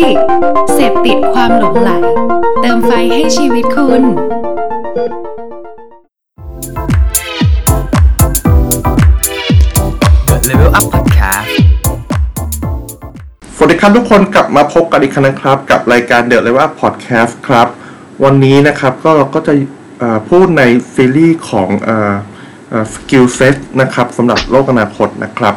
[0.00, 0.18] Addict
[0.74, 1.90] เสพติดความหลงใหล
[2.60, 4.02] เติมไฟให้ชีวิตคุณ
[10.48, 11.48] Level Up Podcast
[13.56, 17.68] สวัสดีครับทุกคนกลับมาพบกันอีกครั้งนะครับ กับรายการเด e ะเลยว่าพอดแคสต์ครับ
[18.24, 19.52] วันนี้นะครับก็เราก็จะ
[19.98, 20.62] เอ่อพูดใน
[20.94, 21.68] ซีรีส์ของ
[22.92, 25.54] skill set นะครับสำหรับโลกอนาคตนะครับ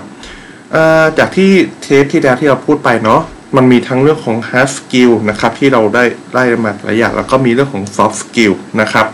[0.72, 1.52] เอ่อจากที่
[1.82, 3.22] เทปที่แล้วที่เราพูดไปเนาะ
[3.56, 6.04] มันมีทั้งเรื่องของ hard skill นะครับที่เราได้
[6.36, 9.06] ได้มาหลายอย่างแล้วก็มีเรื่องของ soft skill นะครับ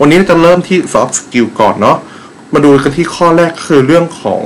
[0.00, 1.98] วันนี้จะเริ่มที่ soft skill ก่อนเนาะ
[2.52, 4.42] มาดูกันที่ข้อแรกคือเรื่องของ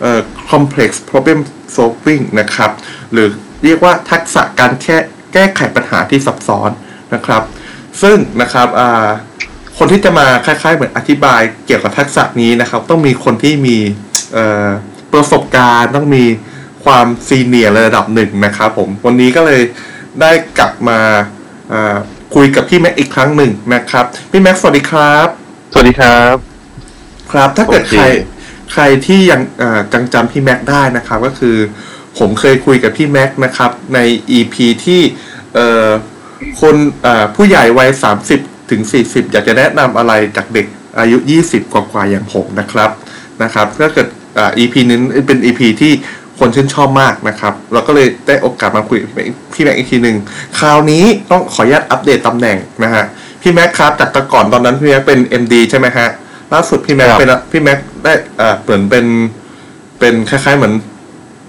[0.00, 0.20] เอ่อ
[0.50, 1.38] complex problem
[1.76, 2.70] solving นะครับ
[3.12, 3.28] หรือ
[3.64, 4.96] เรียกว่าทักษะการแค่
[5.32, 6.70] แก้ไขปัญหาที่ซับซ้อน
[7.14, 7.42] นะครับ
[8.02, 9.08] ซึ่งนะครับอ่า
[9.78, 13.76] คนที่จะมาคล้ายๆ เหมือนอธิบายเกี่ยวกับทักษะนี้นะครับ ต้องมีคนที่มี
[14.32, 14.68] เอ่อ
[15.12, 16.24] ประสบการณ์ต้องมี
[16.88, 19.62] ความซีเนียร์ระดับหนึ่งนะครับผมวันนี้ก็เลย
[20.20, 20.98] ได้กลับมา
[21.72, 21.96] อ่า
[22.34, 25.28] คุยกับพี่แม็กอีกครั้งหนึ่งนะครับ พี่แม็กสวัสดีครับ
[25.72, 26.34] สวัสดีครับ
[27.32, 28.04] ครับถ้าเกิดโอเคใคร
[28.72, 31.56] ใครที่ยังเอ่อจังจำพี่แม็กได้นะครับ ก็คือ
[32.18, 33.98] ผมเคยคุยกับพี่แม็กนะครับใน
[34.38, 35.00] EP ที่
[35.54, 35.88] เอ่อ
[36.60, 37.90] คนเอ่อผู้ใหญ่วัย
[38.30, 40.66] 30 ถึง 40 อยากจะแนะนำอะไรจากเด็ก
[40.98, 42.90] อายุ 20 กว่าๆอย่างผมนะครับ
[43.42, 45.92] นะครับถ้าเกิดเอ่อ EP นี้เป็น EP ที่
[46.38, 49.10] คนชื่นชอบมากนะครับ เราก็เลยได้โอกาสมาคุยกับ
[49.54, 50.16] พี่แม็กอีกทีหนึ่ง
[50.58, 53.04] คราวนี้ต้องขออนุญาตอัปเดตตำแหน่งนะฮะ
[53.42, 56.08] พี่แม็กครับจากแต่ก่อนตอนนั้นพี่แม็กเป็น MD ใช่ไหมฮะ
[56.52, 59.06] ล่าสุดพี่แม็กครับเป็นพี่แม็กได้เอ่อเหมือนเป็น
[59.98, 60.74] เป็นคล้ายๆเหมือน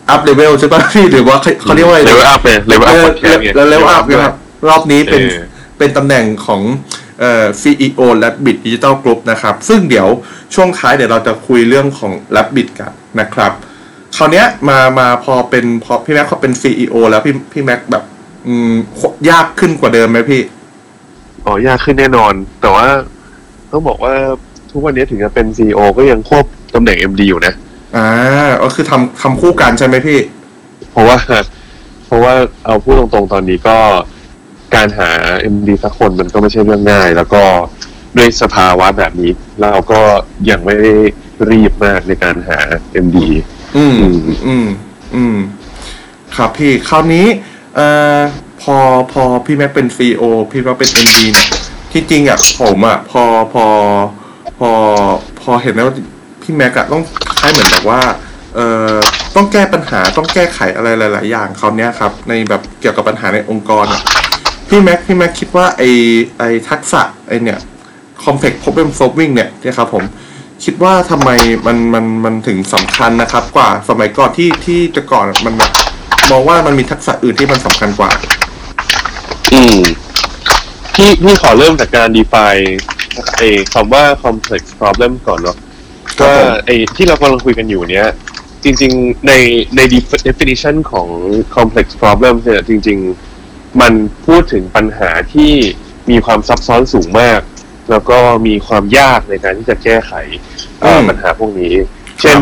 [0.09, 4.35] up level ใช่ป่ะพี่หรือว่าเขาเขาเรียกว่าอะไร level up เลย Level Up Podcast แล้ว level up นะครับ
[4.67, 5.41] รอบนี้เป็นเออ
[5.77, 6.61] เป็นตำแหน่งของ
[7.19, 10.07] เอ่อ CEO Rabbit Digital Group นะครับ ซึ่งเดี๋ยว
[10.55, 13.51] ช่วงท้ายเดี๋ยวเราจะคุยเรื่องของ Rabbit กันนะครับ
[14.17, 18.03] คราวเนี้ยมามาพอเป็นพอพี่แม็กเขาเป็น CEO แล้วพี่พี่แม็กแบบ
[18.47, 18.73] อืม
[19.29, 20.41] ยากขึ้นกว่าเดิมไหมพี่
[21.45, 22.87] อ๋อยากขึ้นแน่นอน แต่ว่า
[23.71, 24.13] ต้องบอกว่า
[24.71, 26.45] ทุกวันนี้ถึงจะเป็นซีอก็ยังควบ
[26.75, 27.53] ตำแหน่ง MD อยู่นะ
[27.95, 28.07] อ่า
[28.63, 30.19] ก็คือทำทำคู่กันใช่ไหมพี่
[30.91, 31.17] เพราะว่า
[32.05, 32.33] เพราะว่า
[32.65, 33.77] เอาพูดตรงๆตอนนี้ก็
[34.75, 35.09] การหา
[35.53, 37.43] MD สักคนมันก็ไม่ใช่เรื่องง่าย แล้วก็
[38.17, 40.01] ด้วยสภาวะแบบนี้ เราก็
[40.49, 40.93] ยังไม่ได้
[41.49, 42.59] รีบมากในการหา
[43.05, 44.01] MD อืม อืม
[44.45, 44.67] อืม
[45.15, 45.37] อืม
[46.37, 47.27] ครับพี่คราวนี้
[47.75, 47.87] เอ่
[48.17, 48.19] อ
[48.61, 48.75] พอ
[49.11, 51.47] พอพี่แม็กเป็นซีโอพี่แม็กเป็นเอ็ดีเนี่ย
[51.91, 53.65] ที่จริงอะผมอะพอพอ
[54.59, 54.69] พอ
[55.41, 55.89] พอเห็นแล้ว
[56.41, 57.03] พี่แม็กอะต้อง
[57.39, 58.01] คล้ายเหมือนแบบว่า
[58.55, 58.95] เอ่อ
[59.35, 64.01] ต้องแก้ปัญหาต้องแก้ไขอะไรหลาย ๆ อย่างคราวเนี้ยครับ ในแบบเกี่ยวกับปัญหาในองค์กรอะ
[64.69, 65.83] พี่แม็กพี่แม็กคิดว่าไอ
[66.39, 67.59] ไอทักษะไอเนี่ย
[68.23, 70.03] complex problem solving เนี่ยนะครับผม
[70.63, 71.29] คิดว่าทำไม
[71.65, 75.71] มันมันมันถึงสำคัญนะครับ กว่าสมัยก่อนที่ที่จะก่อนมันแบบ
[76.31, 78.11] มองว่ามันมีทักษะอื่นที่มันสำคัญกว่า
[79.53, 79.81] อืม
[80.95, 82.65] พี่พี่ขอเริ่มจากการ define
[83.37, 85.57] ไอ้คำว่า complex problem ก่อนเนาะ
[86.17, 88.07] ครับว่าผมไอ้ที่เรากำลังคุยกันอยู่เนี้ย
[88.63, 89.33] จริง ๆ ใน
[89.75, 91.07] ใน def- definition ของ
[91.55, 92.99] complex problem เนี่ยจริง
[93.39, 93.93] ๆ มัน
[94.25, 95.53] พูดถึงปัญหาที่
[96.09, 97.41] มีความซับซ้อนสูงมาก
[97.89, 98.17] แล้วก็
[98.47, 100.13] มีความยากในการที่จะแก้ไข
[100.81, 101.75] เอ่ออืมปัญหาพวกนี้
[102.21, 102.39] เช่น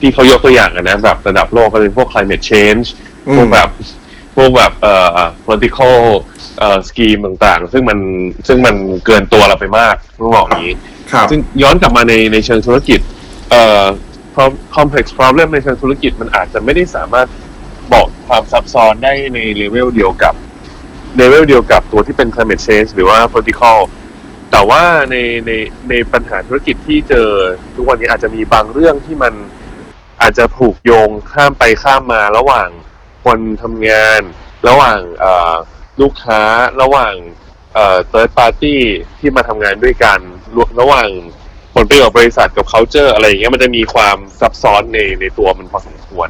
[0.00, 2.86] ที่เขายกตัวอย่างกันนะแบบระดับโลกก็เป็นพวก climate change
[3.28, 3.68] อืมพวกแบบ
[4.36, 5.96] พวกแบบเอ่อ political
[6.58, 7.98] เอ่อ scheme ต่างๆ ซึ่งมัน
[8.46, 8.74] ซึ่งมัน
[9.06, 10.76] เกินตัวเราไปมากต้องบอกอย่างนี้
[11.12, 13.00] ครับซึ่งย้อนกลับมาในในเชิงธุรกิจ
[13.50, 13.84] เอ่อ
[14.34, 17.28] pro- complex problem ในเชิงธุรกิจมันอาจจะไม่ได้สามารถ
[17.92, 20.34] บอกความซับซ้อนได้ในเลเวลเดียวกับ
[21.16, 23.76] เลเวลเดียวกับตัวที่เป็น climate change หรือว่า political
[24.52, 25.52] แต่ว่าในใน
[25.90, 27.28] ในปัญหาธุรกิจที่เจอ
[27.74, 29.34] ทุกวันนี้อาจจะมีบางเรื่องที่มัน
[30.20, 32.68] อาจจะผูกโยงข้ามไปข้ามมาระหว่าง
[33.24, 34.20] คนทำงาน
[34.68, 35.00] ระหว่าง
[36.00, 36.42] ลูกค้า
[36.82, 37.14] ระหว่าง
[37.74, 38.76] เอ่อ third party
[39.18, 40.18] ที่มาทำงานด้วยกัน
[40.54, 41.08] รวมระหว่าง
[41.74, 46.28] ผลประโยชน์บริษัทกับ culture อะไรอย่างเงี้ยมันจะมีความซับซ้อนในในตัวมันพอสมควร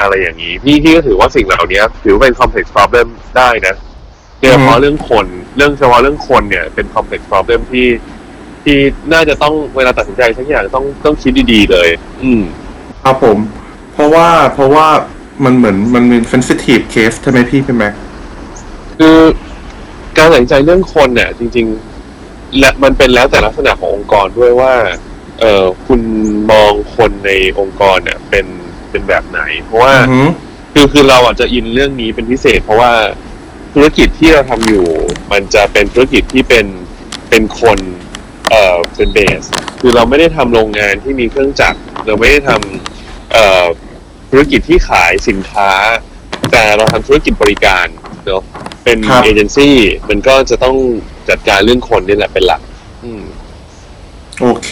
[0.00, 3.74] อะไรอย่างนี้ พี่พี่ก็ถือว่าสิ่งเหล่านี้ถือเป็น complex problem ได้นะ
[4.40, 5.26] โดยเฉพาะเรื่องคน
[5.56, 7.86] เรื่องเฉพาะเรื่องคนเนี่ย เป็น complex problem ที่
[8.64, 8.76] ที่
[9.12, 11.88] น่าจะต้องเวลาตัดสินใจสักอย่างต้องต้องคิดดีๆเลย
[12.22, 12.42] อืม
[13.04, 13.38] ครับผม
[13.92, 14.86] เพราะว่าเพราะว่า
[15.44, 17.94] มันเหมือนมันเป็น sensitive case ใช่ไหมพี่พี่แม็ก
[18.98, 19.18] คือ
[20.16, 21.66] การตัดสินใจเรื่องคนเนี่ยจริง
[22.12, 24.74] ๆ และมันเป็นแล้วแต่ลักษณะขององค์กรด้วยว่า
[25.40, 26.00] เออคุณ
[26.50, 28.46] มองคนในองค์กรเนี่ยเป็น
[28.90, 30.28] เป็นแบบไหน เพราะว่าอือหือ
[30.72, 32.92] คือคือเราอาจจะอินเรื่องนี้เป็นพิเศษ เพราะว่า
[33.74, 34.86] ธุรกิจที่เราทำอยู่
[35.32, 36.66] มันจะเป็นธุรกิจที่เป็น
[37.30, 37.78] เป็นคน
[38.50, 39.44] เอ่อเป็นเบส
[39.80, 43.64] คือเราไม่ได้ทำโรงงานที่มีเครื่องจักรเราไม่ได้ทำเอ่อ
[44.30, 45.72] ธุรกิจที่ขายสินค้า
[46.52, 47.86] แต่เราทำธุรกิจบริการ
[48.26, 48.42] เนาะ
[48.84, 49.76] เป็นครับเอเจนซี่
[50.08, 50.76] มันก็จะต้อง
[51.28, 52.60] จัดการเรื่องคนนี่แหละเป็นหลัก
[53.04, 53.22] อืม
[54.40, 54.70] โอเค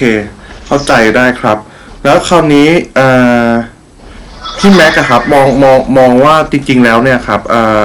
[0.66, 1.58] เข้าใจได้ครับ
[2.04, 3.08] แล้วคราวนี้เอ่
[3.48, 3.50] อ
[4.58, 7.84] พี่แม็กอะครับ มองมองมองว่าจริง ๆ แล้วเนี่ยครับเอ่อ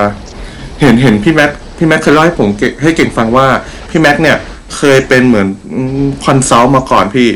[0.84, 3.48] เห็นเห็นพี่แม็กพี่แม็กเคยเล่าให้ผมเก่งให้เก่งฟังว่า
[3.90, 4.38] พี่แม็กเนี่ย
[4.78, 5.48] เคยเป็นเหมือน
[6.26, 7.30] consult มาก่อนพี่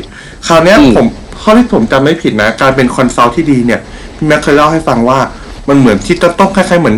[0.46, 1.06] คราวเนี้ยอืมผม
[1.42, 3.80] เท่าที่ผมจำไม่ผิดนะ การเป็น consult ที่ดีเนี่ย
[4.16, 5.18] พี่แม็กเคยเล่าให้ฟังว่า
[5.68, 6.96] มันเหมือนที่จะต้องคล้ายๆเหมือน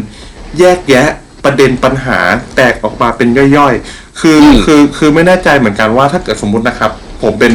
[0.58, 1.08] แยกแยะ
[1.44, 2.18] ประเด็นปัญหา
[2.56, 6.90] แตกออกมาเป็นย่อยๆ คืออืมคือคือไม่แน่ใจเหมือนกันว่าถ้าเกิดสมมุตินะครับ
[7.22, 7.52] ผมเป็น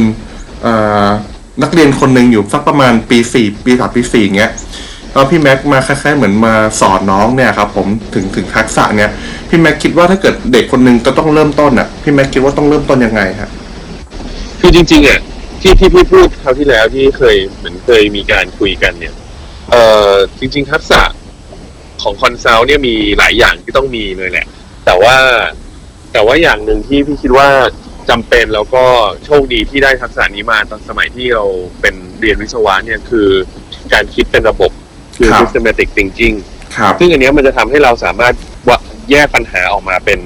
[0.62, 0.74] เอ่
[1.06, 1.08] อ
[1.62, 4.52] นักเรียนคนหนึ่งอยู่สักประมาณปีสี่ปีสามปีสี่เงี้ย
[5.16, 9.10] แล้วพี่แม็กมาคล้ายๆเหมือนมาสอนน้องเนี่ยครับผมถึงถึงทักษะเนี่ย
[9.48, 13.50] พี่แม็กคิดว่าถ้าเกิดเด็กคนหนึ่งจะต้องเริ่มต้นอะพี่แม็กคิดว่าต้องเริ่มต้นยังไงฮะ
[14.60, 15.20] คือจริงๆอะ
[15.60, 19.14] ที่ที่พี่พูดคราวที่แล้วที่เคยเหมือนเคยมีการคุยกันเนี่ย
[19.70, 21.00] เอ่อจริง ๆ ทักษะ
[22.02, 24.46] ของ consult เนี่ยมีหลายอย่างที่ต้องมีเลยแหละ
[24.84, 25.16] แต่ว่า
[26.12, 27.48] แต่ว่าอย่างหนึ่งที่พี่คิดว่า
[28.10, 28.84] จำเป็นแล้วก็
[29.24, 31.44] โชคดีที่ได้ทักษะนี้มาตอนสมัยที่เรา
[31.80, 33.28] เป็นเรียนวิศวะเนี่ยคือ
[33.92, 34.72] การคิดเป็นระบบ
[35.16, 36.36] คือ ครับ systematic thinking
[36.76, 38.34] ครับ ซึ่งอันเนี้ยมันจะทำให้เราสามารถ
[38.68, 38.78] วะ
[39.10, 40.20] แยกปัญหาออกมาเป็น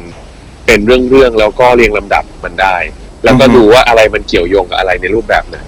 [0.67, 2.77] เป็นเรื่องๆแล้วก็เรียงลำดับมันได้
[3.25, 5.59] แล้วก็อือฮึ ดูว่าอะไรมันเกี่ยวโยงกับอะไรในรูปแบบไหน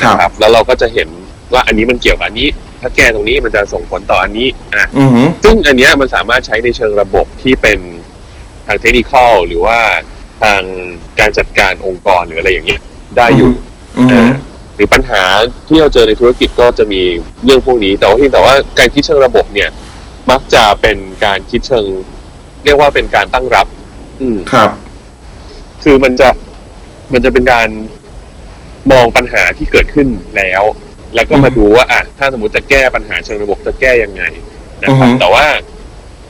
[0.00, 1.08] ครับนะครับ แล้วเราก็จะเห็น
[1.52, 2.48] ว่าอันนี้มันเกี่ยวกับอันนี้
[2.80, 7.78] ถ้าแก้ตรงนี้มันจะส่งผลต่ออันนี้อะ อือหือ ซึ่งอันเนี้ยมันสามารถใช้ในเชิงระบบที่เป็น
[8.66, 9.78] ทางเทคนิคอลหรือว่า
[10.42, 10.62] ทาง
[11.18, 12.80] การจัดการองค์กรหรืออะไรอย่างเงี้ย
[13.16, 13.52] ได้อยู่
[13.98, 14.28] อือหือ
[14.78, 15.22] หรือปัญหา
[15.68, 17.02] ที่เราเจอในธุรกิจก็จะมี
[17.44, 19.70] เรื่องพวกนี้ แต่ว่าเพียงแต่ว่าการคิดเชิงระบบเนี่ย
[20.30, 21.86] มักจะเป็นการคิดเชิง
[22.64, 23.66] เรียกว่าเป็นการตั้งรับ
[24.20, 24.70] อืมครับ
[25.82, 26.28] คือมันจะ
[27.12, 27.68] มันจะเป็นการ
[28.92, 30.62] มองปัญหาที่เกิดขึ้นแล้ว
[31.14, 34.22] แล้วก็มาอืมดูว่าอะถ้าสมมติจะแก้ปัญหาเชิงระบบจะแก้ยังไง
[34.82, 35.46] นะครับอือฮึแต่ว่า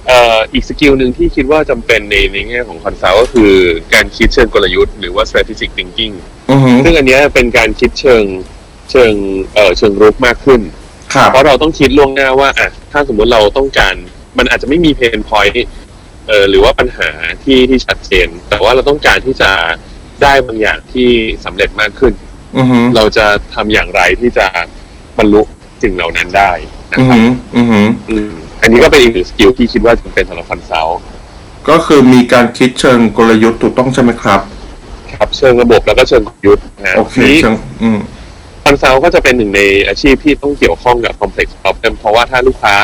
[0.06, 3.53] เอ่ออีก skill หนึ่งที่คิดว่าจำเป็นในในแง่ของ consult ก็คือ
[3.95, 6.38] การคิดเชิงกลยุทธ์หรือว่า strategic thinking อือหือ
[6.85, 8.25] ซึ่งอันเนี้ยเป็นการคิดเชิง
[8.91, 9.12] เชิง
[9.55, 10.61] เอ่อเชิงรุกมากขึ้น
[11.15, 13.95] ครับเพราะเราต้องคิดล่วงหน้าว่าอะถ้าสมมุติเราต้องการ
[14.39, 15.69] มันอาจจะไม่มี pain point
[16.29, 17.11] เอ่อหรือว่าปัญหา
[17.45, 19.50] ที่ที่ชัดเจน แต่ว่าเราต้องการที่จะ
[20.23, 21.09] ได้บางอย่างที่
[21.45, 22.12] สำเร็จมากขึ้น
[22.56, 24.47] อือหือเราจะทำอย่างไรที่จะ
[25.19, 25.43] บรรลุ
[25.83, 26.53] สิ่งเหล่านั้นได้
[26.93, 31.00] นะอือครับหืออือหือ อืมอันนี้ก็เป็นอีกหนึ่ง skill ที่คิดว่าจำเป็นสำหรับ consult
[31.69, 34.41] ก็คือมีการคิดเชิงกลยุทธ์ถูกต้องใช่ไหมครับ
[35.19, 37.99] ครับเชิงระบบแล้วก็เชิงกลยุทธ์นะโอเคทีนี้เชิงอืม
[38.64, 42.75] consult ก็จะเป็นหนึ่งในอาชีพที่ต้องเกี่ยวข้องกับ complex problem เพราะว่าถ้าลูกค้า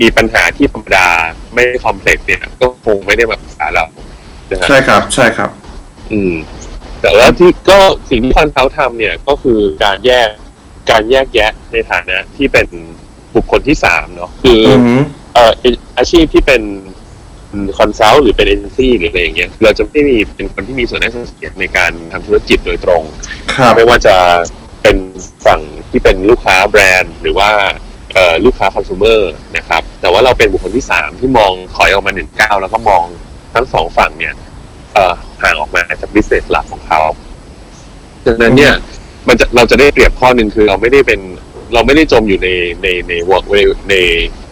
[0.00, 1.06] มีปัญหาที่ธรรมดา
[1.54, 3.84] ไม่ complex เนี่ย ก็คงไม่ได้มาปรึกษาเรา
[4.50, 5.50] นะฮะใช่ครับ ใช่ครับ
[6.12, 6.34] อืม
[7.00, 7.78] แต่ว่าที่ก็
[8.10, 10.28] สิ่งที่ consult ทำเนี่ยก็คือการแยก
[10.90, 12.66] การแยกแยะในฐานะที่เป็น
[13.34, 15.00] บุคคลที่สามเนาะคืออืออหือ
[15.34, 15.52] เอ่อ
[15.98, 16.62] อาชีพที่เป็น
[17.78, 23.02] consult หรือเป็นเอเจนซี่หรืออะไรอย่างเงี้ยเราจะไม่มีเป็นคนที่มีส่วนได้ส่วนเสียในการทำธุรกิจโดยตรง
[23.58, 24.16] ครับไม่ว่าจะ
[24.82, 24.96] เป็น
[25.46, 25.60] ฝั่ง
[25.90, 27.50] ที่เป็นลูกค้าแบรนด์ หรือว่า
[28.14, 29.20] เอ่อลูกค้าคอน sumer
[29.56, 33.04] นะครับแต่ว่าเราเป็นบุคคลที่สามที่มองถอยออกมาหนึ่งก้าวแล้วก็มอง
[33.54, 34.34] ทั้งสองฝั่งเนี่ย
[34.94, 37.00] เอ่อห่างออกมาจาก business หลักของเขา
[38.26, 38.74] ดังนั้นเนี่ย
[39.28, 41.20] มันจะเราจะได้เปรียบข้อหนึ่งคือเราไม่ได้เป็น
[41.74, 42.48] เราไม่ได้จมอยู่ใน
[42.82, 43.58] ในใน work ใน
[43.90, 44.49] ในเอ่อ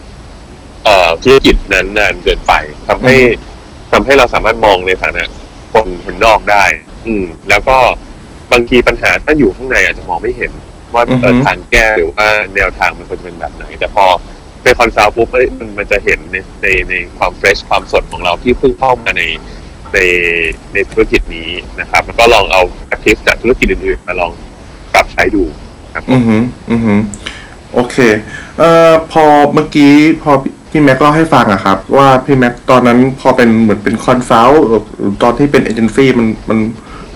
[1.23, 2.53] ธุรกิจนั้นนานเกินไป
[2.87, 3.15] ทำให้
[3.91, 5.23] ทำให้เราสามารถมองในฐานะ
[5.73, 6.65] คนคนนอกได้
[7.05, 7.77] อืม แล้วก็
[8.51, 10.51] บางทีปัญหาถ้าอยู่ข้างในอาจจะมองไม่เห็น
[10.93, 14.05] ว่าอือฮึเอ่อทางแก้หรือว่าแนวทางมันควรจะเป็นแบบไหน แต่พอ
[14.61, 19.23] ไป consult ปุ๊บเอ้ยมันมันจะเห็นในในในความ fresh ความสดของเราที่เพิ่งเข้ามาใน
[19.93, 19.99] ใน
[20.73, 21.49] ในธุรกิจนี้
[21.79, 24.31] นะครับ แล้วก็ลองเอา practice จากธุรกิจอื่นๆมาลอง
[24.93, 25.43] ปรับใช้ดู
[25.93, 26.99] ครับอือหืออือหือ
[27.73, 27.97] โอเค
[28.59, 29.23] เอ่อพอ
[29.53, 30.31] เมื่อกี้พอ
[30.69, 36.59] พี่พี่แม็กเล่าให้ฟังอะครับ ว่าพี่แม็กตอนนั้นพอเป็นเหมือนเป็น consult หรือหรือตอนที่เป็นเอเจนซี่มันมัน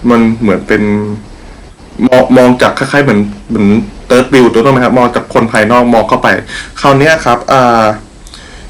[0.10, 0.82] มันเหมือนเป็น
[2.08, 3.20] มองมองจากคล้ายๆเหมือน
[3.50, 3.68] เหมือน
[4.08, 6.28] third view ถูกต้องไหมครับมองจากคนภายนอกมองเข้าไป
[6.82, 7.86] คราวเนี้ยครับอ่า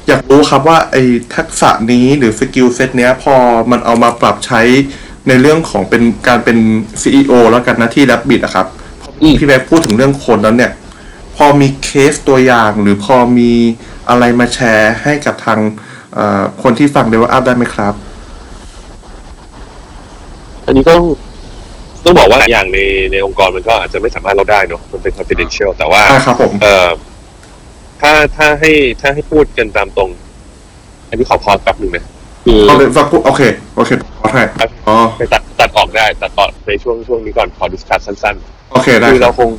[0.08, 1.02] อยากรู้ครับว่าไอ้
[1.36, 3.34] ทักษะนี้หรือ skill set เนี้ย พอ
[3.70, 4.60] มันเอามาปรับใช้
[5.28, 6.58] ในเรื่องของเป็นการเป็น
[7.02, 8.66] CEO แล้วกันนะที่ Rabbit อะครับ
[9.22, 10.72] อืมพี่แม็กพูดถึงเรื่องคนแล้วเนี่ย
[11.36, 13.52] พอมีเคสตัวอย่างหรือพอมี
[14.08, 15.58] อะไรมาแชร์ให้กับทาง
[16.14, 17.94] เอ่อคนที่ฟังเดวอัพได้ไหมครับ
[20.66, 21.06] อันนี้ก็ต้อง
[22.04, 22.78] ต้องบอกว่าอย่างใน
[23.12, 26.90] ในองค์กรมันก็อาจจะไม่สามารถเราได้เนอะมันเป็น confidential แต่ว่าอ่าครับผมเอ่อ
[28.00, 30.10] ถ้าถ้าให้ถ้าให้พูดกันตามตรง
[31.08, 32.04] อันนี้ขอพอแป๊บหนึ่งนะ
[32.44, 33.42] คือเอาเลยฟังพูดโอเค
[33.76, 34.42] โอเคขอให้
[34.88, 38.36] อ๋อไปตัดตัดออกได้ ตัดออกในช่วงช่วงนี้ก่อนขอดิสคัสสั้น
[38.70, 39.50] โอเคๆได้คือครัเราบคง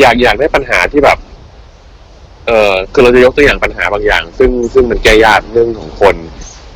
[0.00, 1.18] อยากอยากได้ปัญหาที่แบบ
[2.46, 6.16] เออคือเราจะยกตัวอย่างปัญหาบางอย่าง ซึ่งซึ่งมันแก้ยากเรื่องของคน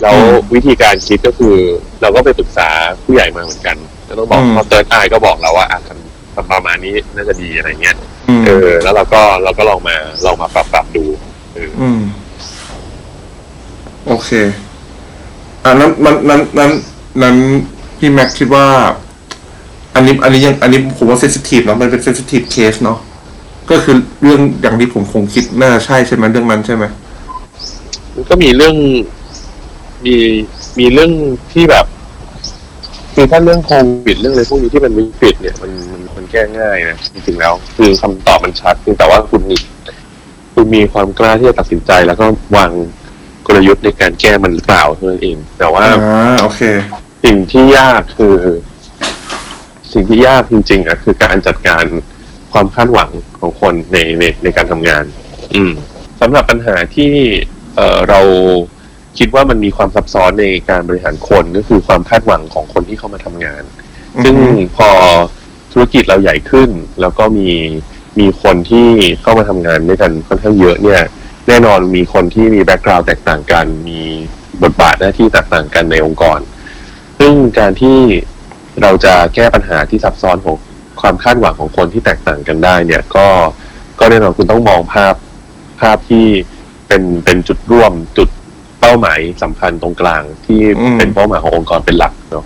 [0.01, 1.57] แล้วอืมวิธีการคิดก็คือ
[2.03, 2.69] เราก็ไปปรึกษา
[3.05, 7.97] ผู้ใหญ่มาเหมือนกันแล้วต้องบอกอืมพอ third eye ก็บอกเราว่าอะทำทำประมาณนี้น่าจะดีอะไรเงี้ย
[8.29, 11.05] อืมเออ แล้วเราก็เราก็ลองมาลองมาปรับปรับดู
[11.55, 12.01] เอออืม
[14.07, 14.31] โอเค
[15.65, 16.71] อ่านั้นนั้นนั้นนั้น
[17.23, 17.37] นั้น
[17.99, 18.67] พี่แม็กคิดว่า
[19.95, 22.99] อันนี้ อันนี้ยังอันนี้ผมว่า sensitive เนาะมันเป็น sensitive case เนาะ
[23.71, 26.85] ก็คือเรื่องอย่างที่ผมคงคิดน่าใช่ใช่ไหมเรื่องนั้นใช่ไหม
[28.15, 28.75] มันก็มีเรื่อง
[30.05, 30.17] มี
[30.79, 31.11] มีเรื่อง
[31.53, 31.87] ที่แบบ
[33.15, 33.71] คือถ้าเรื่องโค
[34.07, 39.57] วิดเรื่องอะไรพวกนี้ที่เป็นวิกฤตเนี่ยมันมันมันแก้ง่ายนะจริงๆแล้ว คือคำตอบมันชัดเพียงแต่ว่าคุณมี
[40.55, 42.71] คุณมีความกล้าที่จะตัดสินใจ แล้วก็วาง
[43.47, 46.61] กลยุทธ์ในการแก้มันหรือเปล่าเท่านั้นเอง แต่ว่าอ่าโอเค
[47.25, 48.35] สิ่งที่ยากคือ
[49.93, 51.85] สิ่งที่ยากจริงๆอะคือการจัดการ
[52.53, 53.11] ความคาดหวัง
[53.41, 55.05] ของคนในในในการทำงาน
[55.55, 55.73] อืม
[56.21, 57.13] สำหรับปัญหาที่
[57.77, 58.21] เอ่อเรา
[59.19, 63.63] คิดว่ามันมีความซับซ้อนในการบริหารคนก็คือความคาดหวังของคนที่เข้ามาทำงาน
[64.17, 64.37] อือฮึซึ่ง
[64.77, 64.89] พอ
[65.73, 67.51] ธุรกิจเราใหญ่ขึ้น แล้วก็มี
[68.19, 68.89] มีคนที่
[69.23, 71.03] เข้ามาทำงานด้วยกันค่อนข้างเยอะเนี่ย
[71.49, 74.01] แน่นอนมีคนที่มี background แตกต่างกัน มี
[74.63, 76.39] บทบาทหน้าที่แตกต่างกันในองค์กร
[77.19, 77.99] ซึ่งการที่
[78.83, 80.57] เราจะแก้ปัญหาที่ซับซ้อนของ
[81.01, 83.27] ความคาดหวังของคนที่แตกต่างกันได้ เนี่ย ก็
[84.01, 85.15] ก็แน่นอนคุณต้องมองภาพ
[85.81, 86.27] ภาพที่
[86.89, 88.29] เป็นเป็นจุดร่วมจุด
[88.81, 92.45] เป้าหมายสำคัญตรงกลางที่อืมเป็นเป้าหมายขององค์กรเป็นหลักเนาะ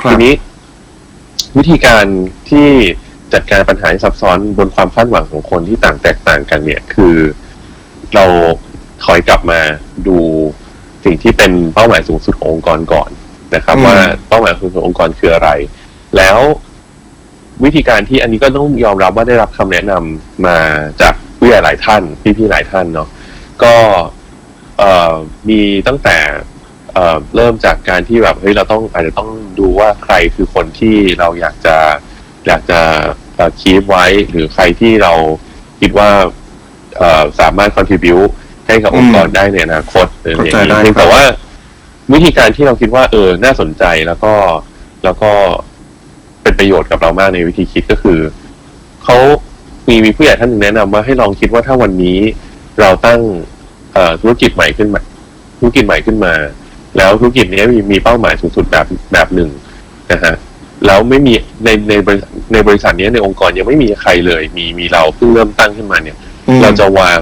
[0.00, 0.32] ครับทีนี้
[1.56, 2.04] วิธีการ
[2.50, 2.68] ที่
[3.32, 7.14] จัดการปัญหาที่ซับซ้อนบนความคาดหวังของคนที่ต่างแตกต่างกัน เนี่ย คือ
[8.14, 8.24] เรา
[9.04, 9.60] ถอยกลับมา
[10.06, 10.18] ดู
[11.04, 13.10] สิ่งที่เป็นเป้าหมายสูงสุดขององค์กรก่อน
[13.54, 13.96] นะครับอืมว่า
[14.28, 15.50] เป้าหมายสูงสุดขององค์กรคืออะไร
[16.16, 16.38] แล้ว
[17.64, 20.58] วิธีการที่อันนี้ก็ต้องยอมรับว่าได้รับคำแนะนำมา
[21.00, 22.02] จากผู้ใหญ่หลายท่าน
[22.38, 23.08] พี่ๆหลายท่านเนาะ
[23.62, 23.74] ก็
[24.78, 25.14] เอ่อ
[25.48, 26.18] มีตั้งแต่
[26.94, 31.76] เอ่อเริ่มจากการที่แบบเฮ้ยเราต้องอาจจะต้องดูว่าใครคือคนที่เราอยากจะ
[32.46, 32.80] อยากจะ
[33.60, 35.12] คีบไว้ หรือใครที่เรา
[35.80, 36.10] คิดว่า
[36.96, 38.16] เอ่อสามารถ contribu
[38.66, 41.22] ให้กับองค์กรได้ในอนาคตหรืออะไรอย่างเข้าใจได้นี้ครับแต่ว่า
[42.12, 44.34] วิธีการที่เราคิดว่าเออน่าสนใจแล้วก็
[45.04, 45.32] แล้วก็
[46.44, 48.18] เป็นประโยชน์กับเรามากในวิธีคิดก็คือ
[49.04, 49.16] เขา
[49.88, 52.18] มีมีผู้ใหญ่ท่านหนึ่งแนะนำว่าให้ลองคิดว่าถ้าวันนี้
[52.80, 53.20] เราตั้ง
[53.92, 55.00] เอ่อธุรกิจใหม่ขึ้นมา
[55.58, 56.34] ธุรกิจใหม่ขึ้นมา
[56.96, 59.50] แล้วธุรกิจนี้มีมีเป้าหมายสูงสุดแบบแบบหนึ่ง
[60.12, 60.34] นะฮะ
[60.86, 61.32] แล้วไม่มี
[61.64, 66.16] ในในบริษัทในบริษัทนี้ในองค์กรยังไม่มีใครเลย มีมีเราเพิ่งเริ่มตั้งขึ้นมาเนี่ย
[66.48, 67.20] อืมเราจะวาง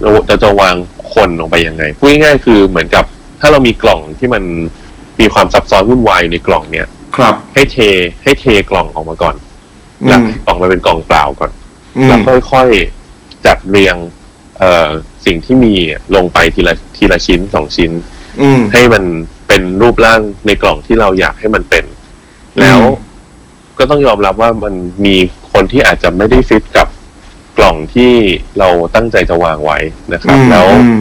[0.00, 0.74] เราเราจะวาง
[1.14, 3.04] คนลงไปยังไงพูดง่ายๆคือเหมือนกับ
[3.40, 4.42] ถ้าเรามีกล่องที่มัน
[5.20, 7.76] มีความซับซ้อนวุ่นวายอยู่ในกล่องเนี่ย ครับให้เท
[8.22, 9.36] ให้เทกล่องออกมาก่อน
[10.02, 11.50] อืมแล้วออกมาเป็นกล่องเปล่าก่อน
[11.96, 12.18] อืมแล้ว
[12.50, 13.96] ค่อยๆจัดเรียง
[14.58, 14.88] เอ่อ
[15.26, 15.74] สิ่งที่มี
[16.16, 17.90] ลงไปทีละทีละชิ้นสองชิ้น
[18.40, 19.04] อืมให้มัน
[19.46, 21.84] เป็นรูปร่างในกล่องที่เราอยากให้มันเป็น
[22.60, 23.10] แล้วอืม
[23.78, 25.16] ก็ต้องยอมรับว่ามันมี
[25.52, 26.88] คนที่อาจจะไม่ได้ฟิตกับ
[27.58, 28.12] กล่องที่
[28.58, 29.78] เราตั้งใจจะวางไว้
[30.12, 31.00] นะครับอืมแล้วอืม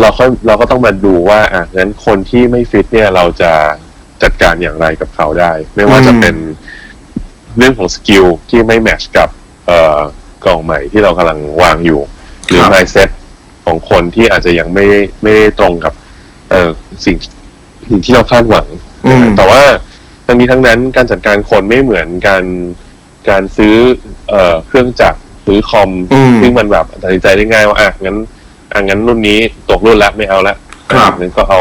[0.00, 3.52] เราก็เราก็ต้องมาดูว่าอะงั้นคนที่ไม่ฟิตเนี่ยเราจะ
[4.22, 6.36] จัดการอย่างไรกับเขาได้ ไม่ว่าจะเป็น
[7.56, 9.28] เรื่องของ skill ที่ไม่ match กับ
[9.66, 9.98] เอ่อ
[10.44, 12.00] กล่องใหม่ที่เรากำลังวางอยู่
[12.46, 13.08] หรือครับ mindset
[13.66, 14.86] ของคนที่อาจจะยังไม่
[15.22, 15.92] ไม่ได้ตรงกับ
[16.50, 16.70] เอ่อ
[17.04, 17.16] สิ่ง
[17.88, 18.66] สิ่งที่เราคาดหวัง
[19.06, 19.62] อืมแต่ว่า
[20.26, 22.44] ทั้งนี้ทั้งนั้นการจัดการคนไม่เหมือนการ
[23.28, 23.74] การซื้อ
[24.28, 28.16] เอ่อเครื่องจักรซื้อคอมอืมซึ่งมันแบบตัดสินใจได้ง่ายว่าอะงั้น
[28.72, 29.38] อะงั้นรุ่นนี้
[29.70, 30.56] ตกรุ่นแล้วไม่เอาละ
[30.90, 31.60] ครับอะงั้นก็เอา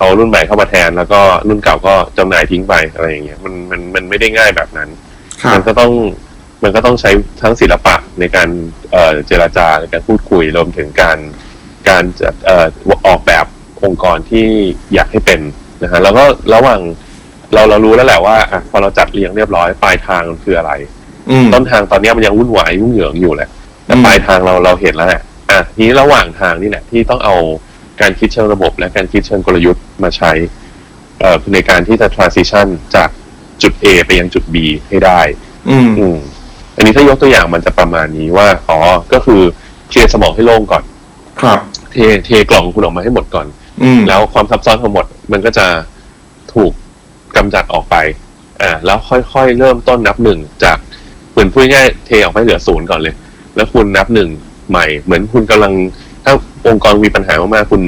[0.00, 4.88] เอารุ่นใหม่เข้ามาแทน แล้วก็รุ่นเก่าก็จำหน่ายทิ้งไปอะไรอย่างเงี้ยมันมันมันไม่ได้ง่ายแบบนั้น
[5.42, 5.92] ครัมับนก็ต้อง
[6.62, 7.10] มันก็ต้องใช้
[7.42, 8.48] ทั้งศิลปะในการ
[8.92, 11.18] เอ่อเจรจาในการพูดคุยรวมถึงการ
[11.88, 12.66] การจัดเอ่อ
[13.06, 13.46] ออกแบบ
[13.84, 14.46] องค์กรที่
[14.94, 15.40] อยากให้เป็น
[15.82, 16.80] นะฮะแล้วก็ระหว่าง
[17.54, 20.72] เราเรารู้แล้วแหละว่าอะพอเราจัดเรียงเรียบร้อยปลายทางมันคืออะไร
[21.30, 23.48] อืมต้นทางตอนเนี้ยมันยังวุ่นวายยุ่งเหยิงอยู่แหละ
[23.86, 27.34] แต่อืมปลายทางเราเราเห็นแล้วแหละอะทีนี้ระหว่างทางนี่แหละที่ต้องเอา
[28.00, 30.32] การคิดเชิงระบบ และการคิดเชิงกลยุทธ์มาใช้
[31.20, 33.08] เอ่อในการที่จะ transition จาก
[33.62, 34.56] จุด A ไปยังจุด B
[34.88, 35.20] ให้ได้
[35.70, 36.16] อืมอืม
[36.76, 38.78] อันนี้ถ้ายกตัวอย่างมันจะประมาณนี้ว่าอ๋อ
[39.12, 39.42] ก็คือ
[39.88, 40.84] clear สมองให้โล่งก่อน
[41.40, 41.58] ครับ
[41.92, 43.46] เทเทกล่องของคุณออกมาให้หมดก่อน
[43.82, 45.66] อืมแล้วความซับซ้อนทั้งหมด มันก็จะ
[46.54, 46.72] ถูก
[47.36, 47.96] กำจัดออกไป
[48.60, 50.78] อ่า แล้วค่อยๆเริ่มต้นนับหนึ่งจาก
[51.30, 53.14] เหมือนพูดง่ายๆเทออกให้เหลือศูนย์ก่อนเลย
[53.56, 54.28] แล้วคุณนับหนึ่ง
[54.70, 55.99] ใหม่ เหมือนคุณกำลังถ้า
[56.68, 57.82] องค์กรมีปัญหามากๆคุณ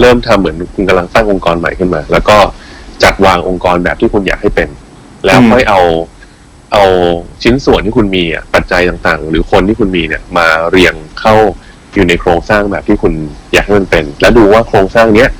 [0.00, 2.36] เริ่มทำเหมือนคุณกำลังสร้างองค์กรใหม่ขึ้นมา แล้วก็
[3.02, 4.68] จัดวางองค์กรแบบที่คุณอยากให้เป็น
[5.24, 5.80] แล้วค่อยเอา
[6.72, 6.84] เอา
[7.42, 11.34] ชิ้นส่วนที่คุณมีอะปัจจัยต่างๆ หรือคนที่คุณมีเนี่ยมาเรียงเข้า
[11.94, 13.12] อยู่ในโครงสร้างแบบที่คุณ
[13.52, 15.30] อยากให้มันเป็น แล้วดูว่าโครงสร้างเนี้ย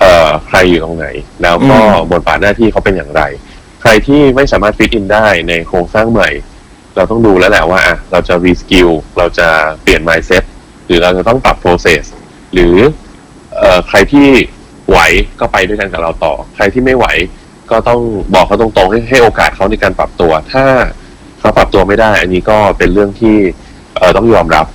[0.00, 1.06] เอ่อใครอยู่ตรงไหน
[1.42, 3.22] แล้วก็อืมบทบาทหน้าที่เขาเป็นอย่างไร
[3.82, 6.28] ใครที่ไม่สามารถ fit in ได้ในโครงสร้างใหม่
[6.96, 8.88] เราต้องดูแล้วแหละว่าอะเราจะ reskill
[9.18, 9.48] เราจะ
[9.82, 10.44] เปลี่ยน mindset
[10.88, 12.02] หรือเราจะต้องปรับ process
[12.54, 12.76] หรือ
[13.56, 14.26] เอ่อใครที่
[14.90, 14.98] ไหว
[15.40, 17.06] ก็ไปด้วยกันกับเราต่อ ใครที่ไม่ไหว
[17.70, 18.00] ก็ต้อง
[18.34, 20.64] บอกเขาตรงๆให้ให้โอกาสเขาในการปรับตัว ถ้า
[21.40, 23.36] เขาปรับตัวไม่ได้ อันนี้ก็เป็นเรื่องที่
[23.96, 24.66] เอ่อต้องยอมรับ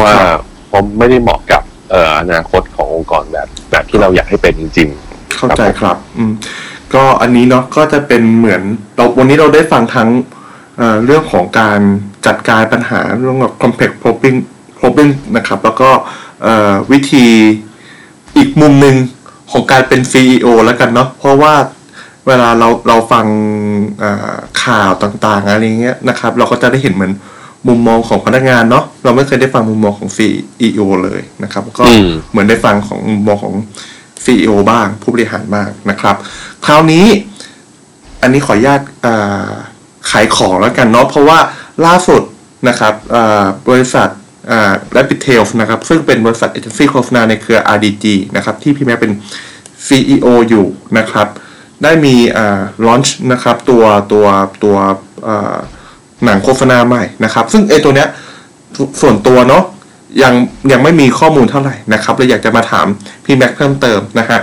[0.00, 0.40] ว่าครับ
[0.72, 4.88] ผมไม่ได้เหมาะกับเอ่ออนาคตขององค์กรแบบแบบที่เราอยากให้เป็นจริง
[5.36, 6.32] เข้าใจครับ อืม
[6.94, 8.62] ก็อันนี้เนาะก็จะเป็นเหมือน
[8.96, 10.08] เราวันนี้เราได้ฟังทั้ง
[10.76, 11.80] เอ่อเรื่องของการ
[12.26, 14.36] จัดการปัญหาเรื่องแบบ complex problem
[14.82, 15.90] problem นะครับ แล้วก็
[16.92, 17.26] วิธี
[18.36, 18.96] อีกมุมหนึ่ง
[19.50, 21.54] ของการเป็น CEO แล้วกันเนาะเพราะว่า
[22.26, 23.26] เวลาเราเราฟัง
[24.62, 27.12] ข่าวต่างๆอะไรเงี้ยนะครับ เราก็จะได้เห็นเหมือน
[27.68, 31.84] มุมมองของพนักงานเนาะเราไม่เคยได้ฟังมุมมองของ CEO เลยนะครับ ก็
[32.30, 33.54] เหมือนได้ฟังของมุมมองของ
[34.24, 36.16] CEO บ้าง ผู้บริหารบ้างนะครับ
[36.66, 37.06] คราวนี้
[38.22, 38.80] อันนี้ขออนุญาต
[40.10, 41.38] ขายของแล้วกันเนาะเพราะว่า
[41.86, 42.22] ล่าสุด
[42.68, 42.94] นะครับ
[43.68, 44.08] บริษัท
[44.96, 48.04] Rabbit's Tale นะครับ ซึ่งเป็นบริษัทเอเจนซี่โฆษณาในเครือ RDG
[48.36, 49.12] นะครับ ที่พี่แม็กเป็น
[49.86, 50.66] CEO อยู่
[50.98, 51.26] นะครับ
[51.82, 54.26] ได้มีอ่า launch นะครับ ตัวตัว
[54.64, 54.76] ตัว
[56.24, 58.08] หนังโฆษณาใหม่นะครับ ซึ่งไอตัวเนี้ย
[59.00, 59.64] ส่วนตัวเนาะ
[60.22, 60.34] ยัง
[60.72, 62.86] ยังไม่มีข้อมูลเท่าไหร่นะครับเลยอยากจะมาถาม
[63.24, 64.40] พี่แม็กเพิ่มเติมนะฮะ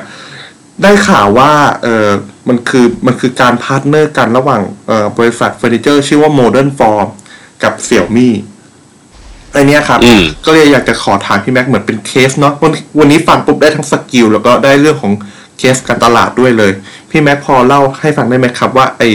[0.83, 1.51] ได้ข่าวว่า
[1.83, 2.09] เออ
[2.47, 7.07] มันคือมันคือการ partner กันระหว่างเออบริษัทเฟอร์นิเจอร์ชื่อว่า Modern Form
[7.63, 8.33] กับเสี่ยวมี่
[9.55, 15.13] อันเนี้ยครับอืมก็เลยอยากจะขอถามพี่แม็กเหมือนเป็นเคสเนาะวันวันนี้ฟังปุ๊บได้ทั้ง skill แล้วก็ได้เรื่องของ
[15.57, 16.71] เคสการตลาดด้วยเลย
[17.09, 19.09] พี่แม็กพอเล่าให้ฟังได้ไหมครับว่าไอ้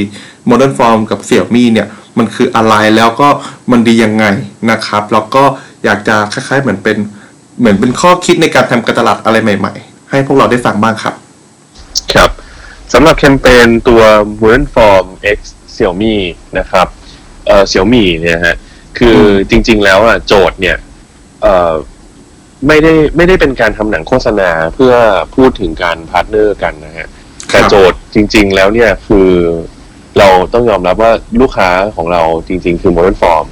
[0.48, 1.86] Modern Form กับเสี่ยวมี่เนี่ย
[2.18, 3.28] มันคืออะไรแล้วก็
[3.70, 4.24] มันดียังไง
[4.70, 5.44] นะครับ แล้วก็
[5.84, 6.96] อยากจะคล้ายๆเหมือนเป็น
[7.60, 12.30] เหมือนเป็นข้อคิดในการทำการตลาดอะไรใหม่ ๆ ให้พวกเราได้ฟังบ้างครับๆครับ
[12.92, 14.02] สำหรับแคมเปญตัว
[14.40, 15.06] Modern Form
[15.36, 15.38] X
[15.74, 16.16] Xiaomi
[16.58, 16.86] นะครับ
[17.46, 18.56] เอ่อ Xiaomi เนี่ยฮะ
[18.98, 20.76] คือจริง ๆ แล้วอะโจทย์เนี่ย
[21.42, 21.72] เอ่อ
[22.66, 24.94] ไม่ได้ไม่ได้เป็นการทำหนังโฆษณาเพื่อ
[25.34, 27.08] พูดถึงการ partner กันนะฮะ
[27.50, 29.30] แต่โจทย์จริง ๆ แล้วเนี่ยคือ
[30.18, 33.46] เราต้องยอมรับว่าลูกค้าของเราจริง ๆ คือ Modern Form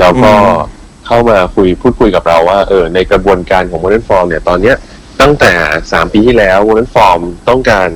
[0.00, 4.76] แล้วก็อืมเข้ามาคุยพูดคุยกับเราว่าเออในกระบวนการของ Modern Form เนี่ยตอนเนี้ย
[5.20, 5.52] ตั้งแต่
[5.82, 7.88] 3ปีที่แล้ว Modern Form ต้องการ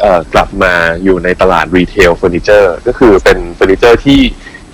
[0.00, 4.20] เอ่อกลับมาอยู่ในตลาด retail เฟอร์นิเจอร์ก็คือเป็นเฟอร์นิเจอร์ที่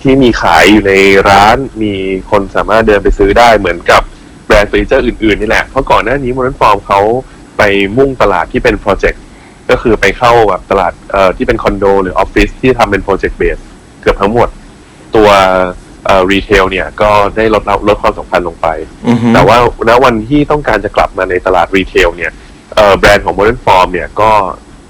[0.03, 0.95] ที่มีขายอยู่ใน
[1.29, 1.95] ร้านมี
[2.31, 4.03] คนสามารถเดินไปซื้อได้เหมือนกับ
[4.47, 7.01] แบรนด์เฟอร์นิเจอร์อื่นๆนี่แหละ เพราะก่อนหน้านี้ Modern Form เขา
[7.59, 7.63] ไป
[7.97, 9.23] มุ่งตลาดที่เป็นโปรเจกต์
[9.71, 13.59] ก็คือไปเข้าแบบตลาดเอ่อที่เป็นคอนโดหรือออฟฟิศที่ทำเป็น project base
[14.01, 14.49] เกือบทั้งหมด
[15.17, 15.29] ตัว
[16.05, 18.67] เอ่อ retail เนี่ยก็ได้ลดลดความสำคัญลงไป
[19.09, 19.59] อือฮึแต่ว่า
[19.89, 22.33] ณวันที่ต้องการจะกลับมาในตลาด retail เนี่ย
[22.75, 24.31] เอ่อแบรนด์ของ Modern Form เนี่ยก็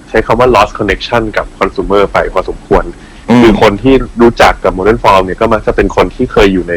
[0.08, 3.09] ใช้คำว่า lost connection กับ consumer ไปพอสมควรอืม
[3.42, 6.74] คือคนที่รู้จักกับ Modern Form เนี่ยก็มักจะเป็นคนที่เคยอยู่ใน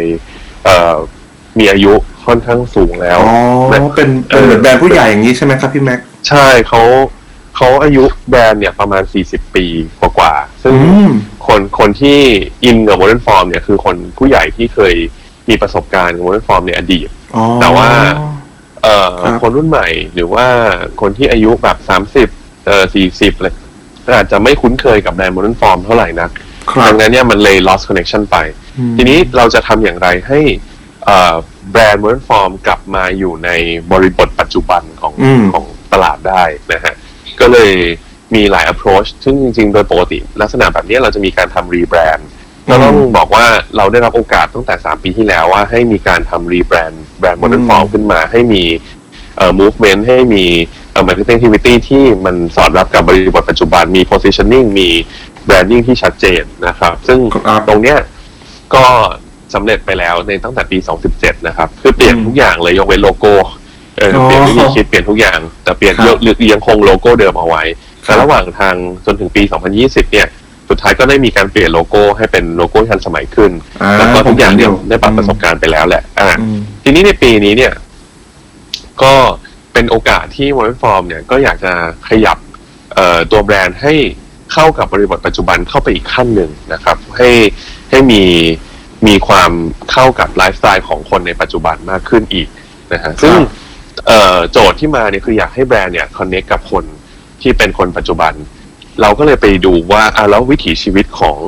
[0.65, 0.95] เอ่อ
[1.59, 1.93] มีอายุ
[2.25, 3.37] ค่อนข้างสูงแล้วอ๋อ
[3.71, 6.81] นะเป็นเป็นเหมือนแบรนด์ผู้ใหญ่อย่างนี้ใช่ไหมครับพี่แม็กใช่เขา
[7.55, 9.65] เขาอายุแบรนด์เนี่ยประมาณ 40 ปี
[9.99, 11.11] กว่าๆซึ่งอืม
[11.47, 12.19] คนคนที่
[12.63, 14.95] อินกับ Modern Form เนี่ยคือคนผู้ใหญ่ที่เคย
[15.49, 17.89] มีประสบการณ์กับ Modern Form ในอดีตอ๋อแต่ว่า
[18.83, 20.47] เอ่อครับคนรุ่นใหม่หรือว่า
[21.01, 21.77] คนที่อายุแบบ
[22.21, 23.62] 30เอ่อ40เลยก็
[24.15, 26.31] อาจจะไม่คุ้นเคยกับแบรนด์ Modern Form เท่าไหร่นัก
[26.71, 28.37] ครับดังนั้นเนี่ยมันเลย lost connection ไป
[28.77, 30.39] อืมทีนี้เราจะทำอย่างไรให้
[31.05, 31.35] เอ่อ
[31.71, 33.49] แบรนด์ Modern Form กลับมาอยู่ใน
[33.91, 36.93] บริบทปัจจุบันของอืมของตลาดได้นะฮะ
[37.39, 37.71] ก็เลย
[38.35, 42.29] มีหลาย approach ซึ่งจริง ๆ โดยปกติ ลักษณะแบบนี้เราจะมีการทำ rebrand
[42.69, 43.45] ก็ต้องบอกว่า
[43.77, 48.63] เราได้รับโอกาสตั้งแต่ 3 ปีที่แล้วว่าให้มีการทำ rebrand แบรนด์ Modern อืม Form ขึ้นมาให้มี
[49.37, 54.89] เอ่อ movement ให้มีเอ่อ marketing activity ที่มันสอดรับกับบริบทปัจจุบันมี positioning มี
[55.47, 57.97] branding ที่ชัดเจนนะครับ ซึ่งครับตรงเนี้ย
[58.75, 58.85] ก็
[59.53, 60.77] สำเร็จไปแล้วในตั้งแต่ปี
[61.11, 63.33] 2017 นะครับ คือเปลี่ยนอืมทุกอย่างเลยยกเว้นโลโก้
[63.97, 67.63] เออเปลี่ยนวิธีคิดเปลี่ยนทุกอย่าง แต่เปลี่ยนครับเยอะหรือยังคงโลโก้เดิมเอาไว้
[68.05, 68.75] ครัแต่บระหว่างทาง
[69.05, 69.41] จนถึงปี
[69.77, 70.27] 2020 เนี่ย
[70.69, 73.51] สุดท้ายก็ได้มีการเปลี่ยนโลโก้ให้เป็นโลโก้ที่ทันสมัยขึ้น
[73.81, 77.73] อ่าแล้วก็ทุกอย่างเนี่ยผมเห็นอยู่ได้ปรับประสบการณ์ไปแล้วแหละ อ่าอืมทีนี้ในปีนี้เนี่ย
[79.01, 79.13] ก็
[79.73, 81.73] เป็นโอกาสที่ Modern Form เนี่ยก็อยากจะ
[82.09, 82.37] ขยับ
[82.93, 83.93] เอ่อตัวแบรนด์ให้
[84.53, 87.29] เข้ากับบริบทปัจจุบันเข้าไปอีกขั้นหนึ่งนะครับ ให้
[87.89, 88.23] ให้มี
[89.07, 89.51] มีความ
[89.91, 92.47] เข้ากับไลฟ์สไตล์ของคนในปัจจุบันมากขึ้นอีก
[92.93, 93.35] นะฮะซึ่ง
[94.07, 96.83] เอ่อโจทย์ที่มาเนี่ยคืออยากให้แบรนด์เนี่ยคอนเน c t กับคน
[97.41, 98.33] ที่เป็นคนปัจจุบัน
[99.01, 101.39] เราก็เลยไปดูว่าอะแล้ววิถีชีวิตของ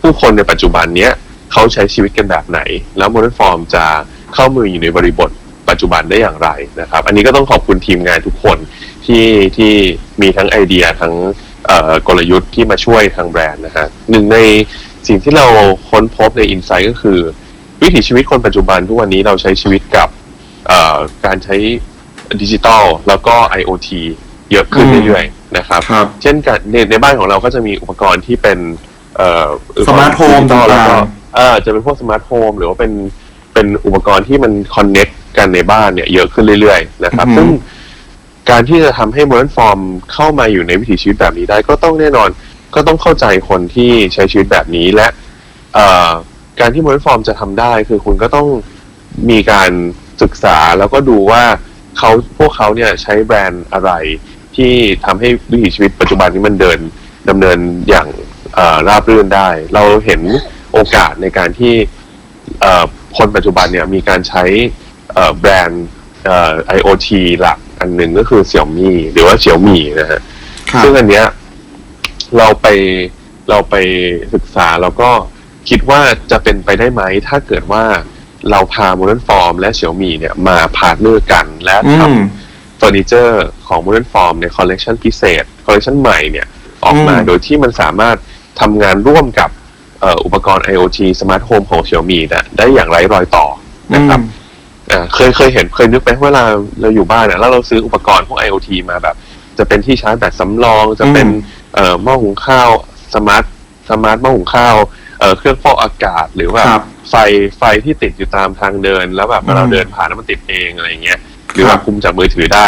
[0.00, 1.12] ผู้คนในปัจจุบันเนี้ย
[1.52, 2.60] เขาใช้ชีวิตกันแบบไหน
[2.98, 3.84] แล้ว Modern Form จะ
[4.34, 5.30] เข้ามืออยู่ในบริบท
[5.70, 6.48] ปัจจุบันได้อย่างไร
[6.80, 8.58] นะครับ อันนี้ก็ต้องขอบคุณทีมงานทุกคน
[9.06, 9.26] ที่
[9.56, 9.72] ที่
[10.22, 11.14] มีทั้งไอเดียทั้ง
[11.66, 14.38] เอ่อกลยุทธ์ที่มาช่วยทางแบรนด์นะฮะหนึ่งใน
[15.06, 15.46] สิ่งที่เรา
[15.90, 17.18] ค้นพบใน insight ก็คือ
[17.82, 20.08] วิถีชีวิตคนปัจจุบันทุกวันนี้เราใช้ชีวิตกับ
[20.68, 21.56] เอ่อการใช้
[22.42, 23.88] ดิจิตอลแล้วก็ IoT
[24.52, 28.58] เยอะขึ้นอืมเรื่อยๆนะครับครับ เช่นกันในในบ้านของเราก็จะมีอุปกรณ์ที่เป็น
[29.16, 32.92] เอ่ออุปกสมาร์ทโฮมดิจิตอลแล้วก็ต่างเออจะเป็นพวกสมาร์ทโฮมหรือว่าเป็น
[33.54, 37.48] เป็นอุปกรณ์ที่มัน connect กันในบ้านเนี่ยเยอะขึ้นเรื่อยๆนะครับอือหือซึ่ง
[38.50, 39.80] การที่จะทำให้ Modern Form
[40.12, 42.28] เข้ามาอยู่ในวิถีชีวิตแบบนี้ได้ ก็ต้องแน่นอน
[42.74, 45.08] ก็ต้องเข้าใจคนที่ใช้ชีวิตแบบนี้และ
[45.74, 46.10] เอ่อ
[46.60, 48.48] การที่ Modern Form จะทำได้ คือคุณก็ต้อง
[49.30, 49.70] มีการ
[50.22, 51.42] ศึกษาแล้วก็ดูว่า
[51.98, 53.90] เขาพวกเขาเนี่ยใช้แบรนด์อะไร
[54.56, 54.72] ที่
[55.04, 56.78] ทำให้วิถีชีวิตปัจจุบันนี้มันเดิน
[57.28, 58.08] ดำเนินอย่าง
[58.54, 60.20] เอ่อราบรื่นได้ เราเห็น
[60.72, 61.74] โอกาสในการที่
[62.60, 62.84] เอ่อ
[63.16, 64.87] คนปัจจุบันเนี่ยมีการใช้เอ่อ
[65.40, 65.86] แบรนด์
[66.24, 67.08] เอ่อ IoT
[67.40, 70.20] หลักอันหนึ่งก็คือ Xiaomi หรือว่า Xiaomi นะฮะ
[70.70, 71.26] ครับซึ่งอันเนี้ย
[72.38, 72.66] เราไป
[73.50, 73.74] เราไป
[74.34, 75.10] ศึกษาแล้วก็
[75.68, 77.84] คิดว่าจะเป็นไปได้ไหม ถ้าเกิดว่า
[78.50, 86.46] เราพา Modern Form และ Xiaomi เนี่ยมา partner กันแล้วอืมทำเฟอร์นิเจอร์ของ Modern Form ในคอลเล t ชันพิเศษคอลเล t ชันใหม่เนี่ย
[86.84, 88.16] ออกมาอืมโดยที่มันสามารถ
[88.60, 89.50] ทำงานร่วมกับ
[90.00, 93.46] เอ่ออุปกรณ์ IoT Smart Home ของ Xiaomi นะได้อย่างไร้รอยต่อ
[93.94, 94.20] นะครับ
[94.92, 96.44] อ่าเคยเคยเห็นเคยนึกไหมเวลา
[96.80, 99.16] เราอยู่บ้านอะแล้วเราซื้ออุปกรณ์พวก IoT มาแบบ
[99.58, 102.70] จะเป็นที่ชาร์จแบตสำรอง จะเป็นอืมเอ่อหม้อหุงข้าว
[103.14, 103.44] smart
[103.90, 104.76] smart หม้อหุงข้าว
[105.20, 107.14] เอ่อเครื่องฟอกอากาศหรือว่าครับไฟ
[107.58, 111.18] ไฟที่ติดอยู่ตามทางเดิน แล้วแบบเวลาอืม เดินผ่านแล้วมันติดเองอะไรเงี้ย
[111.52, 112.66] หรือครัว่าคุมจากมือถือได้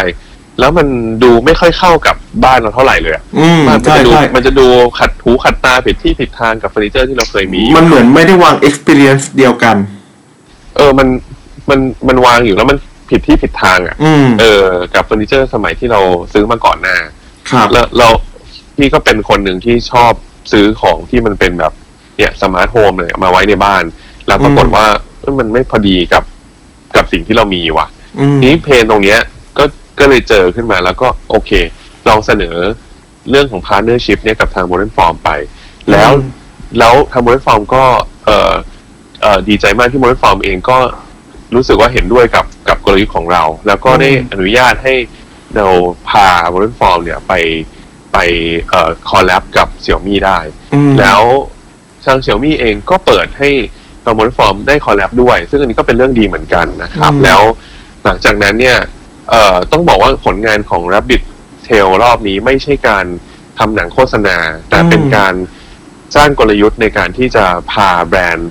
[0.61, 0.87] แล้วมัน
[1.23, 4.67] ดูไม่ค่อยเข้ากับบ้านเราเท่าไหร่เลยอะอืมมันใช่จะดูใช่มันจะดู
[4.99, 9.77] ขัดหูขัดตาผิดที่ผิดทางกับเฟอร์นิเจอร์ที่เราเคยมีอยู่ มันเหมือนไม่ได้วาง experience เดียวกัน
[10.77, 11.09] เออ มัน
[11.71, 12.79] มันมันวางอยู่แล้วมัน
[13.11, 16.01] ผิดที่ผิดทางอะอืม เออ กับเฟอร์นิเจอร์สมัยที่เรา
[16.33, 16.97] ซื้อมาก่อนหน้า
[17.51, 18.09] ครับ แล้วเรา
[18.77, 20.13] พี่ก็เป็นคนหนึ่งที่ชอบ
[20.53, 21.73] ซื้อของที่มันเป็นแบบ
[22.17, 23.83] เนี่ยสมาร์ทโฮมเลยมาไว้ในบ้าน
[24.27, 24.87] แล้วปรากฏอืมว่า
[25.21, 26.25] เอ้ยมันไม่พอดีกับ
[26.97, 27.87] กับสิ่งที่เรามีว่ะ
[28.19, 29.19] อืม ทีนี้ pain ตรงเนี้ย
[29.59, 29.65] ก็
[29.99, 31.51] ก็เลยเจอขึ้นมาแล้วก็โอเค
[32.09, 32.57] ลองเสนอ
[33.31, 35.31] เรื่องของพาร์ n เนอร์ชิพเนี่ยกับทาง Modern Form ไป
[35.91, 36.29] แล้วอืม
[36.79, 37.85] แล้วทาง Modern Form ก็
[38.25, 38.53] เออ
[39.23, 40.79] เออดีใจมากที่ Modern Form เองก็
[41.55, 44.95] รู้สึกว่าเห็นด้วยกับกับกลยุทธ์ของเรา แล้วก็ได้อนุญาตให้
[45.57, 45.67] เรา
[46.09, 47.33] พา Modern Form เนี่ยไป
[48.13, 48.19] ไป
[48.71, 50.39] เอ่อคอลแลบกับ Xiaomi ได้
[50.75, 51.23] อืมแล้ว
[52.05, 53.51] ทาง Xiaomi เองก็เปิดให้
[54.05, 57.41] ทาง Modern Form ได้คอลแลบด้วย ซึ่งอันนี้ก็เป็นเรื่องดีเหมือนกันนะครับอืมแล้ว
[58.05, 58.79] หลังจากนั้นเนี่ย
[59.31, 61.23] เอ่อต้องบอกว่าผลงานของ Rabbit
[61.67, 63.07] Tail รอบนี้ไม่ใช่การ
[63.59, 64.37] ทำหนังโฆษณา
[64.69, 65.35] แต่เป็นการ
[66.17, 68.51] สร้างกลยุทธ์ในการที่จะพาแบรนด์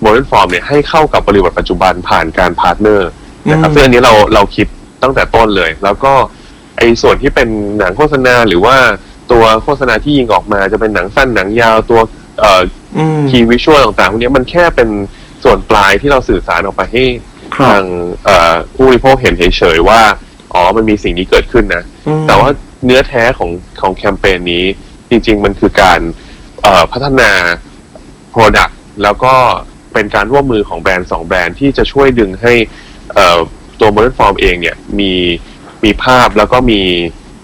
[0.00, 3.08] เอ่อ Modern Form เนี่ยให้เข้ากับบริบทปัจจุบันผ่านการ partner
[3.50, 4.66] นะครับอืมซึ่งอันนี้เราเราคิด
[5.02, 6.12] ตั้งแต่ต้นเลย แล้วก็
[6.76, 8.76] ไอ้ส่วนที่เป็นหนังโฆษณาหรือว่า
[9.32, 12.00] ตัวโฆษณาที่ยิงออกมาจะเป็นหนังสั้นหนังยาวตัว
[12.40, 12.62] เอ่อ
[12.96, 14.88] อืม key visual ต่างๆพวกนี้มันแค่เป็น
[15.44, 17.04] ส่วนปลายที่เราสื่อสารออกไปให้
[17.56, 17.82] ครับทาง
[18.24, 20.00] เอ่อผู้บริโภคเห็นเฉยๆว่า
[20.54, 22.50] อ๋อมันมีสิ่งนี้เกิดขึ้นนะอืมแต่ว่า
[22.84, 24.64] เนื้อแท้ของของแคมเปญนี้
[25.10, 26.00] จริง ๆ มันคือการ
[26.62, 27.30] เอ่อพัฒนา
[28.34, 29.34] Product แล้วก็
[29.98, 32.54] เป็นการร่วมมือของแบรนด์สองแบรนด์ที่จะช่วยดึงให้
[33.14, 33.38] เอ่อ
[33.80, 35.12] ตัว Modern Form เองเนี่ยมี
[35.84, 36.80] มีภาพแล้วก็มี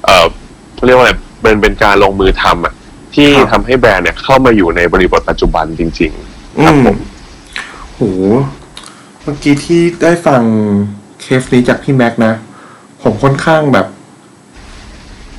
[0.04, 0.26] เอ่อ
[0.74, 1.12] เขาเรียกว่าอะไร
[1.42, 2.74] เป็นเป็นการลงมือทำอะ
[3.14, 6.96] ที่ครับทำให้แบรนด์เนี่ยเข้ามาอยู่ในบริบทปัจจุบันจริงๆครับผม
[7.94, 8.00] โห
[9.22, 10.42] เมื่อกี้ที่ได้ฟัง
[11.20, 12.34] เคสนี้จากพี่แม็กซ์นะ
[13.02, 13.86] ผมค่อนข้างแบบ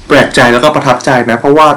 [0.08, 1.68] แปลกใจแล้วก็ประทับใจนะ เพราะว่า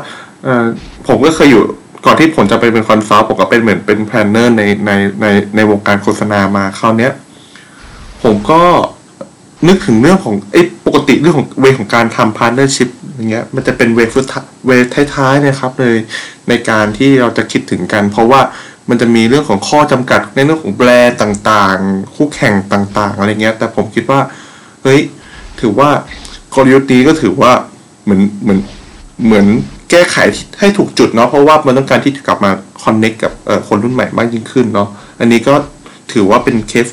[0.44, 0.64] เออ
[1.06, 1.62] ผมก็เคยอยู่
[2.04, 4.90] ก่อนที่ผมจะไปเป็น consult ผมก็เป็นเหมือนเป็น planner ในใน
[5.22, 7.12] ในในวงการโฆษณามาคราวเนี้ย
[8.22, 8.62] ผมก็
[9.68, 14.24] นึกถึงเรื่องของไอ้ปกติเรื่องของ way ของการทำ partnership อย่างเงี้ย มันจะเป็น way สุด
[14.66, 14.70] way
[15.14, 15.96] ท้ายๆนะครับเลย
[16.48, 18.40] ในการที่เราจะคิดถึงกัน เพราะว่า
[18.88, 24.20] มันจะมีเรื่องของข้อจำกัดในเรื่องของแบรนด์ต่างๆ คู่แข่งต่าง ๆ อะไรเงี้ย แต่ผมคิดว่า
[24.82, 25.00] เฮ้ย
[25.60, 25.90] ถือว่า
[26.54, 27.52] กลยุทธ์นี้ก็ถือว่า
[28.04, 28.60] เหมือนเหมือน
[29.26, 29.46] เหมือน
[29.90, 30.16] แก้ไข
[30.60, 32.50] ให้ถูกจุดเนาะเพราะว่ามันต้องการที่จะกลับมา
[32.84, 34.88] connect กับเอ่อคนรุ่นใหม่มากยิ่งขึ้นเนาะ
[35.20, 35.54] อันนี้ก็
[36.12, 36.86] ถือว่าเป็นเคส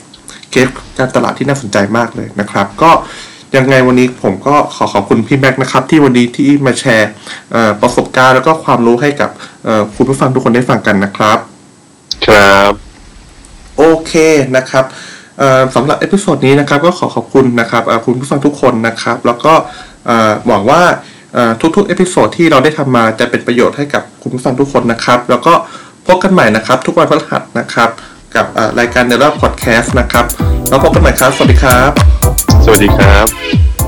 [0.52, 2.92] เคสการตลาดที่น่าสนใจมากเลยนะครับ ก็
[3.56, 7.10] ยังไงวันนี้ผมก็ขอขอบคุณพี่แม็กซ์นะครับ ที่วันนี้ที่มาแชร์
[7.52, 9.30] เอ่อประสบการณ์แล้วก็ความรู้ให้กับ
[9.66, 11.38] เอ่อคุณผู้ฟังทุกคนได้ฟังกันนะครับ
[12.28, 12.72] ครับ
[13.78, 14.14] โอเค
[14.58, 14.86] นะครับ
[15.40, 19.54] เอ่อสำหรับ episode นี้นะครับก็ขอขอบคุณนะครับเอ่อคุณผู้ฟังทุกคนนะครับ แล้วก็
[20.06, 21.15] เอ่อหวังว่าเอ่อ
[21.62, 25.54] ทุกๆ episode ที่เราได้ทำมาจะเป็นประโยชน์ให้กับคุณผู้ฟังทุกคนนะครับ แล้วก็
[26.08, 27.90] พบกันใหม่นะครับ ทุกวันพฤหัสนะครับ
[28.36, 28.46] กับ
[28.80, 30.26] รายการเดล l พอดแคสต์นะครับ
[30.70, 31.92] แล้วพบกันใหม่ครับ สวัสดีครับ
[32.66, 33.85] สวัสดีครับ